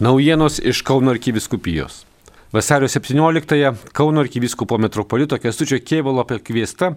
Naujienos 0.00 0.60
iš 0.62 0.82
Kauno 0.82 1.10
arkiviskupijos. 1.10 2.06
Vasario 2.52 2.88
17-ąją 2.88 3.74
Kauno 3.92 4.20
arkivyskupo 4.20 4.78
metropolito 4.78 5.38
Kestučio 5.42 5.80
Kėvalo 5.82 6.22
pakviesta 6.22 6.92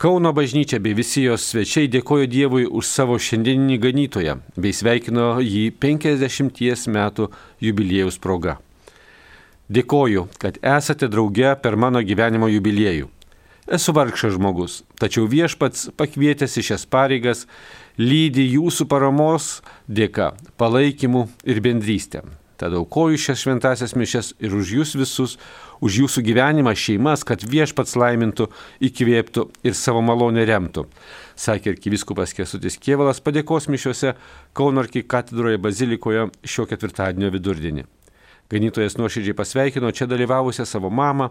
Kauno 0.00 0.32
bažnyčia 0.32 0.80
bei 0.80 0.96
visi 0.96 1.26
jos 1.26 1.44
svečiai 1.50 1.90
dėkojo 1.92 2.30
Dievui 2.32 2.64
už 2.64 2.88
savo 2.88 3.18
šiandieninį 3.20 3.76
ganytoją 3.84 4.38
bei 4.56 4.72
sveikino 4.72 5.26
jį 5.44 5.66
50 5.84 6.88
metų 6.88 7.28
jubiliejaus 7.60 8.16
proga. 8.16 8.56
Dėkoju, 9.68 10.30
kad 10.40 10.56
esate 10.64 11.12
drauge 11.12 11.52
per 11.60 11.76
mano 11.76 12.00
gyvenimo 12.00 12.48
jubiliejų. 12.48 13.12
Esu 13.68 13.92
vargšas 13.92 14.32
žmogus, 14.34 14.80
tačiau 14.96 15.28
viešpats 15.28 15.90
pakvietęs 16.00 16.56
į 16.56 16.64
šias 16.72 16.88
pareigas 16.88 17.44
lydi 18.00 18.46
jūsų 18.56 18.86
paramos 18.88 19.58
dėka, 19.88 20.32
palaikymu 20.60 21.26
ir 21.44 21.60
bendrystė. 21.64 22.24
Tad 22.60 22.74
aukoju 22.76 23.16
šias 23.16 23.40
šventasias 23.40 23.94
mišes 23.96 24.34
ir 24.44 24.52
už 24.52 24.72
jūs 24.76 24.90
visus, 25.00 25.36
už 25.80 26.02
jūsų 26.02 26.24
gyvenimą, 26.26 26.74
šeimas, 26.76 27.24
kad 27.24 27.40
viešpats 27.40 27.96
laimintų, 27.96 28.50
įkvėptų 28.84 29.46
ir 29.64 29.76
savo 29.76 30.02
malonę 30.04 30.44
remtų. 30.48 30.84
Sakė 31.40 31.72
arkiviskupas 31.72 32.36
Kesutis 32.36 32.76
Kievalas 32.76 33.22
padėkos 33.24 33.70
mišiuose 33.72 34.12
Kauno 34.52 34.84
arkikatedroje 34.84 35.60
bazilikoje 35.60 36.28
šio 36.44 36.68
ketvirtadienio 36.68 37.32
vidurdienį. 37.32 37.88
Ganytojas 38.50 38.96
nuoširdžiai 38.98 39.36
pasveikino 39.38 39.92
čia 39.94 40.08
dalyvavusią 40.10 40.64
savo 40.66 40.88
mamą, 40.90 41.28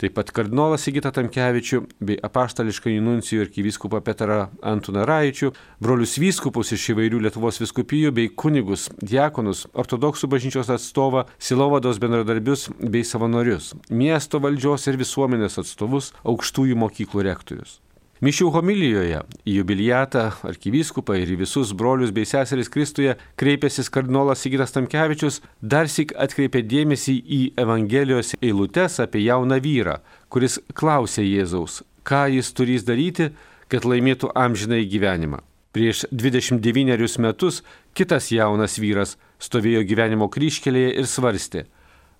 taip 0.00 0.14
pat 0.16 0.30
kardinolas 0.32 0.86
Sigita 0.86 1.10
Tamkevičių 1.12 1.82
bei 2.00 2.16
apaštališką 2.16 2.94
nuncijų 3.04 3.44
ir 3.44 3.50
kyvyskupą 3.52 4.00
Petrą 4.00 4.46
Antuną 4.64 5.04
Raičių, 5.04 5.52
brolius 5.84 6.16
vyskupus 6.16 6.72
iš 6.72 6.88
įvairių 6.94 7.20
Lietuvos 7.26 7.60
viskupijų 7.60 8.14
bei 8.16 8.32
kunigus, 8.32 8.88
diakonus, 9.04 9.66
ortodoksų 9.76 10.32
bažnyčios 10.32 10.72
atstovą, 10.72 11.26
silovados 11.36 12.00
bendradarbius 12.00 12.70
bei 12.80 13.04
savanorius, 13.04 13.74
miesto 13.90 14.40
valdžios 14.40 14.88
ir 14.88 15.00
visuomenės 15.04 15.60
atstovus, 15.60 16.14
aukštųjų 16.24 16.80
mokyklų 16.86 17.28
rektorius. 17.28 17.82
Mišių 18.22 18.52
homilijoje 18.54 19.18
į 19.42 19.52
jubiliatą 19.56 20.28
arkivyskupą 20.46 21.16
ir 21.18 21.32
visus 21.40 21.72
brolius 21.74 22.12
bei 22.14 22.22
seseris 22.22 22.68
Kristuje 22.70 23.16
kreipėsi 23.34 23.82
kardinolas 23.90 24.44
Sigitas 24.44 24.70
Tamkevičius, 24.76 25.40
dar 25.58 25.88
sik 25.90 26.12
atkreipė 26.14 26.60
dėmesį 26.62 27.16
į 27.18 27.40
Evangelijos 27.58 28.36
eilutes 28.38 29.00
apie 29.02 29.24
jauną 29.24 29.58
vyrą, 29.64 29.96
kuris 30.30 30.60
klausė 30.78 31.24
Jėzaus, 31.26 31.80
ką 32.06 32.28
jis 32.36 32.52
turės 32.54 32.86
daryti, 32.86 33.32
kad 33.66 33.82
laimėtų 33.90 34.30
amžinai 34.38 34.84
gyvenimą. 34.86 35.42
Prieš 35.74 36.04
29 36.14 37.18
metus 37.26 37.64
kitas 37.90 38.30
jaunas 38.30 38.78
vyras 38.78 39.16
stovėjo 39.42 39.82
gyvenimo 39.82 40.30
kryškelėje 40.30 40.94
ir 40.94 41.10
svarstė, 41.10 41.64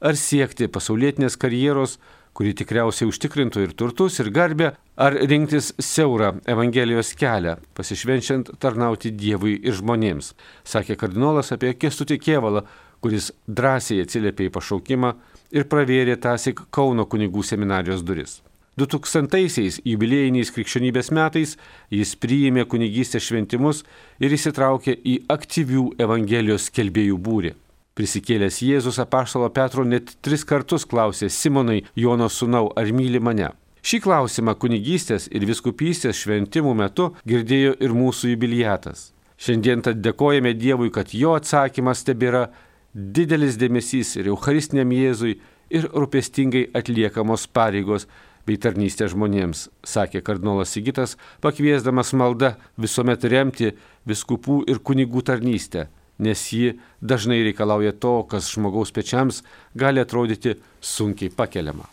ar 0.03 0.19
siekti 0.19 0.67
pasaulietinės 0.67 1.39
karjeros, 1.39 2.01
kuri 2.37 2.55
tikriausiai 2.57 3.09
užtikrintų 3.11 3.67
ir 3.67 3.75
turtus, 3.77 4.19
ir 4.23 4.31
garbę, 4.33 4.73
ar 4.97 5.17
rinktis 5.17 5.73
siaurą 5.81 6.35
Evangelijos 6.49 7.13
kelią, 7.19 7.59
pasišvenčiant 7.77 8.55
tarnauti 8.63 9.13
Dievui 9.13 9.59
ir 9.61 9.77
žmonėms, 9.79 10.33
sakė 10.65 10.97
kardinolas 11.01 11.53
apie 11.53 11.75
Kestutį 11.77 12.19
Kievalą, 12.23 12.65
kuris 13.03 13.33
drąsiai 13.49 14.05
atsiliepė 14.05 14.49
į 14.49 14.55
pašaukimą 14.55 15.13
ir 15.53 15.69
pravėrė 15.69 16.17
tąsik 16.23 16.65
Kauno 16.71 17.07
kunigų 17.11 17.45
seminarijos 17.45 18.05
duris. 18.07 18.41
2000-aisiais 18.81 19.83
jubiliejiniais 19.85 20.53
krikščionybės 20.55 21.11
metais 21.13 21.59
jis 21.93 22.15
priėmė 22.17 22.65
kunigystės 22.65 23.27
šventimus 23.29 23.83
ir 24.23 24.33
įsitraukė 24.33 24.97
į 24.97 25.19
aktyvių 25.35 25.91
Evangelijos 26.01 26.71
skelbėjų 26.71 27.19
būrį. 27.21 27.53
Prisikėlęs 27.93 28.63
Jėzus 28.65 28.97
apaštalo 29.03 29.51
Petro 29.53 29.83
net 29.85 30.15
tris 30.25 30.47
kartus 30.49 30.87
klausė 30.89 31.29
Simonai 31.29 31.83
Jono 31.93 32.31
sūnau, 32.33 32.71
ar 32.73 32.89
myli 32.89 33.21
mane. 33.21 33.51
Šį 33.85 34.01
klausimą 34.07 34.55
kunigystės 34.63 35.27
ir 35.29 35.45
viskupystės 35.45 36.23
šventimų 36.23 36.73
metu 36.79 37.11
girdėjo 37.29 37.75
ir 37.85 37.93
mūsų 37.93 38.33
jubiliatas. 38.33 39.11
Šiandien 39.37 39.85
tad 39.85 40.01
dėkojame 40.01 40.55
Dievui, 40.57 40.89
kad 40.95 41.13
jo 41.13 41.35
atsakymas 41.37 42.07
tebėra 42.09 42.47
didelis 42.95 43.61
dėmesys 43.61 44.17
ir 44.17 44.33
Eucharistiniam 44.33 44.97
Jėzui 44.97 45.37
ir 45.69 45.89
rūpestingai 45.93 46.71
atliekamos 46.79 47.49
pareigos 47.53 48.07
bei 48.49 48.57
tarnystė 48.57 49.11
žmonėms, 49.13 49.69
sakė 49.85 50.25
kardinolas 50.25 50.73
Sigitas, 50.73 51.19
pakviesdamas 51.45 52.17
maldą 52.17 52.55
visuomet 52.81 53.29
remti 53.29 53.75
viskupų 54.09 54.63
ir 54.73 54.81
kunigų 54.81 55.29
tarnystę 55.29 55.91
nes 56.23 56.47
ji 56.55 56.77
dažnai 57.01 57.43
reikalauja 57.49 57.93
to, 57.93 58.21
kas 58.31 58.53
žmogaus 58.55 58.95
pečiams 58.95 59.43
gali 59.75 60.03
atrodyti 60.03 60.57
sunkiai 60.81 61.35
pakeliama. 61.35 61.91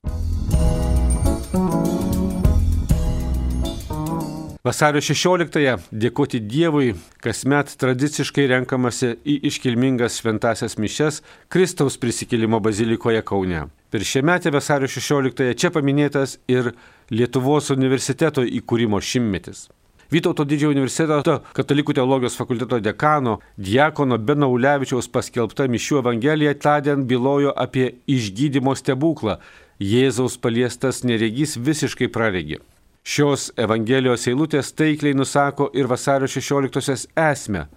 Vasario 4.60 5.00
16-ąją 5.00 5.78
dėkoti 6.04 6.42
Dievui 6.44 6.90
kasmet 7.24 7.72
tradiciškai 7.80 8.44
renkamasi 8.52 9.14
į 9.24 9.38
iškilmingas 9.50 10.20
šventasias 10.20 10.76
mišes 10.76 11.22
Kristaus 11.48 11.96
prisikėlimo 11.98 12.60
bazilikoje 12.60 13.24
Kaune. 13.24 13.64
Per 13.90 14.04
šią 14.04 14.26
metę 14.28 14.52
vasario 14.52 14.92
16-ąją 14.92 15.56
čia 15.56 15.72
paminėtas 15.72 16.38
ir 16.52 16.74
Lietuvos 17.10 17.72
universiteto 17.72 18.44
įkūrimo 18.44 19.00
šimtmetis. 19.00 19.70
Vytauto 20.10 20.42
didžiojo 20.42 20.74
universiteto 20.74 21.36
katalikų 21.54 21.94
teologijos 21.94 22.34
fakulteto 22.40 22.80
dekano 22.82 23.36
Diekono 23.62 24.18
Benaulevičiaus 24.18 25.06
paskelbta 25.14 25.68
Mišių 25.70 26.00
Evangelija 26.00 26.56
tądien 26.58 27.04
bylojo 27.06 27.52
apie 27.54 27.92
išgydymo 28.10 28.74
stebuklą. 28.74 29.38
Jėzaus 29.80 30.40
paliestas 30.42 31.04
neregys 31.06 31.54
visiškai 31.62 32.10
praregi. 32.10 32.58
Šios 33.06 33.52
Evangelijos 33.54 34.26
eilutės 34.28 34.74
taikliai 34.74 35.14
nusako 35.14 35.70
ir 35.78 35.86
vasario 35.88 36.26
16-osios 36.26 37.06
esmę. 37.14 37.68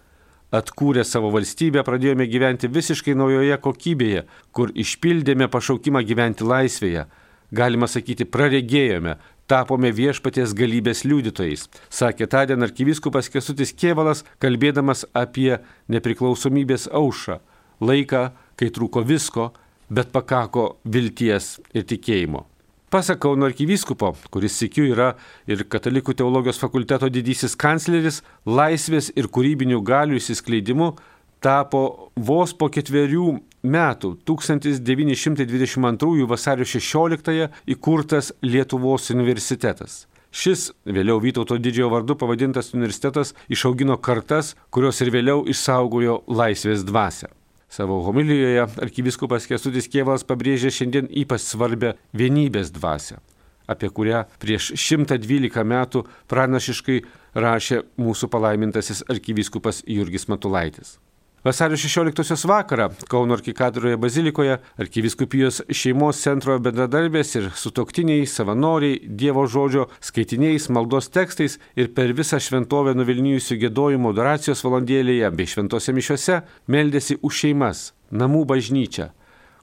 Atkūrę 0.52 1.04
savo 1.04 1.28
valstybę 1.36 1.84
pradėjome 1.84 2.24
gyventi 2.32 2.68
visiškai 2.68 3.12
naujoje 3.16 3.60
kokybėje, 3.60 4.24
kur 4.56 4.72
išpildėme 4.72 5.52
pašaukimą 5.52 6.00
gyventi 6.08 6.48
laisvėje. 6.48 7.04
Galima 7.52 7.84
sakyti, 7.88 8.24
praregėjome, 8.24 9.18
tapome 9.52 9.90
viešpaties 9.92 10.54
galybės 10.56 11.02
liudytojais, 11.04 11.66
sakė 11.92 12.28
tądien 12.30 12.64
arkivyskupas 12.64 13.28
Kesutis 13.32 13.74
Kievalas, 13.76 14.24
kalbėdamas 14.40 15.04
apie 15.12 15.58
nepriklausomybės 15.92 16.88
aušą, 16.88 17.36
laiką, 17.84 18.22
kai 18.56 18.70
trūko 18.72 19.04
visko, 19.04 19.50
bet 19.92 20.12
pakako 20.14 20.78
vilties 20.88 21.58
ir 21.76 21.84
tikėjimo. 21.90 22.46
Pasak 22.92 23.22
Kauno 23.24 23.46
arkivyskupo, 23.48 24.10
kuris 24.32 24.56
sikiu 24.60 24.84
yra 24.92 25.14
ir 25.48 25.64
Katalikų 25.64 26.12
teologijos 26.16 26.60
fakulteto 26.60 27.08
didysis 27.08 27.56
kancleris, 27.56 28.20
laisvės 28.44 29.08
ir 29.16 29.30
kūrybinių 29.32 29.80
galių 29.84 30.20
įsiskleidimu 30.20 30.90
tapo 31.42 32.10
vos 32.16 32.54
po 32.54 32.68
ketverių 32.72 33.40
metų 33.62 34.16
1922 34.26 36.26
vasario 36.30 36.64
16 36.66 37.50
įkurtas 37.74 38.32
Lietuvos 38.42 39.10
universitetas. 39.14 40.06
Šis 40.32 40.70
vėliau 40.88 41.20
Vytauto 41.20 41.58
didžiojo 41.60 41.90
vardu 41.92 42.16
pavadintas 42.16 42.72
universitetas 42.72 43.34
išaugino 43.52 43.98
kartas, 44.00 44.56
kurios 44.72 45.00
ir 45.04 45.12
vėliau 45.12 45.44
išsaugojo 45.44 46.22
laisvės 46.26 46.86
dvasę. 46.88 47.28
Savo 47.72 48.00
homilijoje 48.04 48.64
arkivyskupas 48.84 49.46
Kestutis 49.48 49.88
Kievalas 49.92 50.24
pabrėžė 50.28 50.72
šiandien 50.72 51.06
ypač 51.22 51.44
svarbę 51.44 51.94
vienybės 52.16 52.72
dvasę, 52.72 53.20
apie 53.68 53.88
kurią 53.92 54.24
prieš 54.40 54.72
112 54.76 55.64
metų 55.68 56.04
pranašiškai 56.32 56.98
rašė 57.36 57.84
mūsų 58.00 58.28
palaimintasis 58.32 59.04
arkivyskupas 59.12 59.84
Jurgis 59.88 60.28
Matulaitis. 60.32 60.96
Vasario 61.44 61.76
16 61.76 62.46
vakarą 62.46 62.88
Kauno 63.08 63.34
arkikadroje 63.34 63.96
bazilikoje 63.96 64.58
arkiviskupijos 64.78 65.56
šeimos 65.74 66.20
centro 66.22 66.54
bendradarbės 66.62 67.34
ir 67.34 67.48
sutoktiniai, 67.58 68.28
savanoriai, 68.30 69.00
Dievo 69.02 69.42
žodžio 69.50 69.88
skaitiniais, 69.98 70.68
maldos 70.70 71.10
tekstais 71.10 71.58
ir 71.74 71.90
per 71.96 72.14
visą 72.14 72.38
šventovę 72.38 72.94
nuvilnijusių 72.94 73.58
gėdojimo 73.64 74.14
adoracijos 74.14 74.62
valandėlėje 74.62 75.32
bei 75.34 75.50
šventose 75.50 75.90
mišiuose 75.96 76.38
meldėsi 76.70 77.18
už 77.18 77.42
šeimas, 77.42 77.80
namų 78.14 78.44
bažnyčią, 78.54 79.10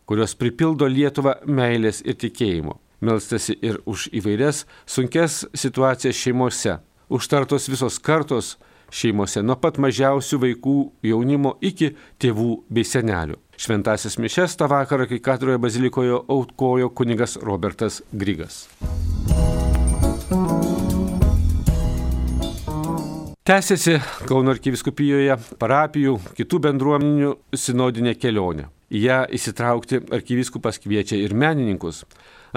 kurios 0.03 0.35
pripildo 0.35 0.91
Lietuvą 0.91 1.37
meilės 1.47 2.03
ir 2.03 2.19
tikėjimo. 2.19 2.75
Melstasi 2.99 3.55
ir 3.63 3.79
už 3.87 4.09
įvairias 4.19 4.65
sunkes 4.83 5.45
situacijas 5.55 6.19
šeimose. 6.19 6.81
Užtartos 7.07 7.71
visos 7.71 8.03
kartos, 8.03 8.57
šeimose 8.91 9.43
nuo 9.45 9.57
pat 9.59 9.77
mažiausių 9.81 10.39
vaikų 10.45 10.77
jaunimo 11.09 11.55
iki 11.61 11.93
tėvų 12.21 12.51
bei 12.69 12.87
senelių. 12.87 13.39
Šventasis 13.59 14.15
mišes 14.21 14.55
tą 14.59 14.69
vakarą, 14.71 15.09
kai 15.09 15.19
katroje 15.19 15.59
bazilikoje 15.59 16.15
aukojo 16.31 16.89
kunigas 16.95 17.35
Robertas 17.43 18.01
Grigas. 18.11 18.67
Tęsiasi 23.49 23.95
Kauno 24.29 24.53
arkiviskupijoje 24.53 25.35
parapijų, 25.57 26.19
kitų 26.37 26.59
bendruomenių 26.67 27.31
sinodinė 27.57 28.13
kelionė. 28.21 28.67
Į 28.89 29.01
ją 29.05 29.19
įsitraukti 29.37 30.01
arkivyskupas 30.15 30.79
kviečia 30.81 31.19
ir 31.21 31.35
menininkus. 31.37 32.03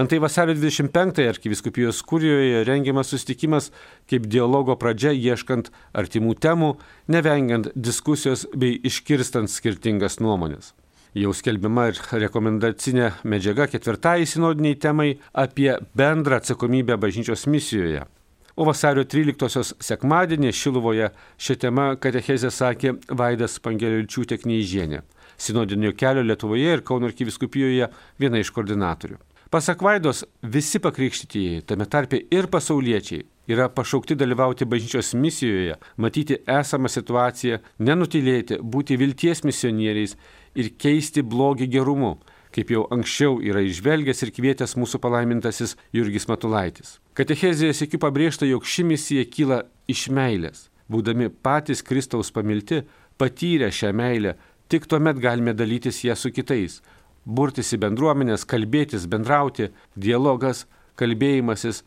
Antai 0.01 0.19
vasario 0.25 0.55
25-ąją 0.57 1.29
arkiviskupijos 1.29 2.01
kurijoje 2.09 2.63
rengiamas 2.65 3.11
susitikimas 3.13 3.69
kaip 4.09 4.25
dialogo 4.25 4.79
pradžia 4.81 5.13
ieškant 5.13 5.69
artimų 5.93 6.39
temų, 6.41 6.71
nevengiant 7.13 7.69
diskusijos 7.77 8.47
bei 8.57 8.79
iškirstant 8.89 9.53
skirtingas 9.53 10.17
nuomonės. 10.25 10.73
Jau 11.13 11.35
skelbima 11.37 11.91
ir 11.91 12.01
rekomendacinė 12.25 13.11
medžiaga 13.29 13.67
ketvirtai 13.69 14.25
sinodiniai 14.25 14.79
temai 14.81 15.11
apie 15.37 15.75
bendrą 15.93 16.41
atsakomybę 16.41 16.97
bažnyčios 16.97 17.45
misijoje. 17.53 18.07
O 18.53 18.67
vasario 18.69 19.07
13-osios 19.09 19.71
sekmadienį 19.81 20.51
Šiluvoje 20.53 21.07
šią 21.41 21.55
temą 21.63 21.85
katechezę 21.97 22.51
sakė 22.53 22.91
Vaidas 23.09 23.55
Pangeličiūtė 23.65 24.37
Knyžienė, 24.43 25.01
sinodinio 25.41 25.95
kelio 25.97 26.21
Lietuvoje 26.27 26.75
ir 26.77 26.83
Kauno 26.85 27.09
arkiviskupijoje 27.09 27.89
viena 28.21 28.43
iš 28.43 28.51
koordinatorių. 28.53 29.17
Pasak 29.53 29.81
Vaidos, 29.85 30.21
visi 30.45 30.81
pakrikštytieji, 30.85 31.63
tame 31.69 31.87
tarpe 31.89 32.21
ir 32.33 32.51
pasauliečiai, 32.53 33.25
yra 33.49 33.71
pašaukti 33.73 34.19
dalyvauti 34.21 34.69
bažnyčios 34.69 35.15
misijoje, 35.17 35.79
matyti 35.97 36.37
esamą 36.45 36.93
situaciją, 36.93 37.63
nenutylėti, 37.81 38.61
būti 38.61 39.01
vilties 39.01 39.45
misionieriais 39.49 40.17
ir 40.61 40.71
keisti 40.77 41.25
blogį 41.25 41.73
gerumu, 41.73 42.19
kaip 42.53 42.71
jau 42.73 42.85
anksčiau 42.95 43.39
yra 43.45 43.63
išvelgęs 43.65 44.23
ir 44.27 44.33
kvietęs 44.37 44.77
mūsų 44.79 45.01
palaimintasis 45.03 45.77
Jurgis 45.97 46.29
Matulaitis. 46.29 46.99
Katechezėje 47.17 47.75
sėkiu 47.77 48.01
pabrėžta, 48.03 48.49
jog 48.49 48.67
ši 48.69 48.85
misija 48.89 49.25
kyla 49.29 49.63
iš 49.91 50.09
meilės. 50.13 50.69
Būdami 50.93 51.31
patys 51.45 51.83
Kristaus 51.85 52.33
pamilti, 52.35 52.83
patyrę 53.19 53.71
šią 53.73 53.93
meilę, 53.97 54.37
tik 54.69 54.89
tuomet 54.89 55.21
galime 55.23 55.55
dalytis 55.57 56.03
ją 56.05 56.17
su 56.19 56.33
kitais, 56.35 56.81
burtis 57.25 57.73
į 57.73 57.81
bendruomenės, 57.85 58.45
kalbėtis, 58.49 59.09
bendrauti, 59.09 59.71
dialogas, 59.97 60.67
kalbėjimasis 61.01 61.83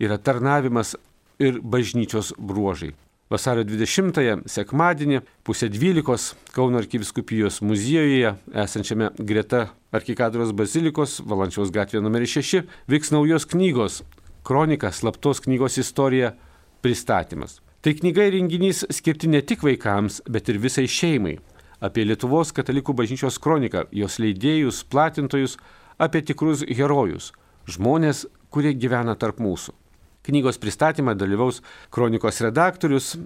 yra 0.00 0.18
tarnavimas 0.18 0.96
ir 1.40 1.60
bažnyčios 1.60 2.34
bruožai. 2.36 2.92
Vasario 3.30 3.62
20-ąją 3.62 4.40
sekmadienį 4.50 5.20
pusė 5.46 5.68
dvylikos 5.70 6.32
Kauno 6.50 6.80
arkiviskupijos 6.80 7.60
muziejuje 7.62 8.32
esančiame 8.64 9.12
greta 9.22 9.68
arkikadros 9.94 10.50
bazilikos 10.50 11.20
Valančiaus 11.30 11.70
gatvė 11.70 12.02
numeris 12.02 12.34
6 12.40 12.64
vyks 12.90 13.12
naujos 13.14 13.46
knygos 13.52 14.00
Kronika 14.42 14.90
slaptos 14.90 15.38
knygos 15.44 15.78
istorija 15.78 16.32
pristatymas. 16.82 17.60
Tai 17.86 17.94
knyga 18.00 18.26
ir 18.26 18.34
renginys 18.34 18.82
skirti 18.90 19.30
ne 19.30 19.44
tik 19.46 19.62
vaikams, 19.62 20.24
bet 20.26 20.50
ir 20.50 20.58
visai 20.58 20.88
šeimai 20.90 21.36
apie 21.80 22.02
Lietuvos 22.08 22.50
katalikų 22.56 22.96
bažnyčios 22.98 23.38
kroniką, 23.38 23.86
jos 23.94 24.18
leidėjus, 24.18 24.82
platintojus, 24.90 25.54
apie 26.02 26.24
tikrus 26.26 26.66
herojus, 26.66 27.30
žmonės, 27.70 28.26
kurie 28.50 28.74
gyvena 28.74 29.14
tarp 29.14 29.38
mūsų. 29.38 29.79
Knygos 30.30 30.60
pristatymą 30.62 31.16
dalyvaus 31.18 31.58
kronikos 31.90 32.40
redaktorius, 32.44 33.16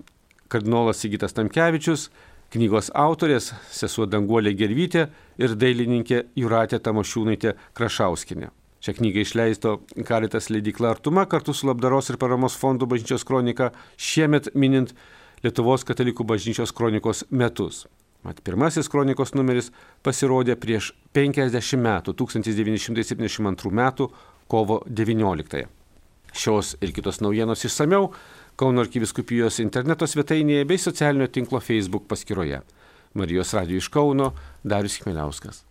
kardinolas 0.48 1.02
Sigitas 1.02 1.36
Tamkevičius, 1.36 2.08
knygos 2.54 2.88
autorės 2.96 3.50
sesuo 3.74 4.06
Danguolė 4.08 4.54
Gervytė 4.56 5.08
ir 5.42 5.56
dailininkė 5.58 6.22
Juratė 6.38 6.80
Tamošiūnaitė 6.80 7.56
Krašauskinė. 7.76 8.48
Šią 8.84 8.96
knygą 8.98 9.24
išleisto 9.24 9.74
Karitas 10.04 10.50
leidykla 10.52 10.94
Artuma 10.94 11.24
kartu 11.28 11.54
su 11.56 11.68
Labdaros 11.68 12.10
ir 12.12 12.18
paramos 12.20 12.56
fondu 12.60 12.88
bažnyčios 12.88 13.24
kronika 13.24 13.70
šiemet 13.96 14.50
minint 14.54 14.92
Lietuvos 15.44 15.84
katalikų 15.84 16.24
bažnyčios 16.24 16.72
kronikos 16.72 17.24
metus. 17.30 17.84
Mat, 18.24 18.40
pirmasis 18.44 18.88
kronikos 18.88 19.34
numeris 19.36 19.70
pasirodė 20.04 20.56
prieš 20.56 20.94
50 21.16 21.80
metų, 21.84 22.16
1972 22.16 23.72
metų 23.80 24.12
kovo 24.48 24.80
19. 24.88 25.66
Šios 26.34 26.74
ir 26.82 26.92
kitos 26.94 27.20
naujienos 27.22 27.64
išsameu 27.64 28.10
Kauno 28.54 28.84
arkiviskupijos 28.84 29.58
interneto 29.62 30.06
svetainėje 30.06 30.66
bei 30.70 30.78
socialinio 30.78 31.26
tinklo 31.26 31.58
Facebook 31.58 32.06
paskyroje. 32.10 32.60
Marijos 33.18 33.50
radijų 33.58 33.82
iš 33.82 33.90
Kauno 33.90 34.30
Darius 34.62 35.00
Kmeliauskas. 35.02 35.64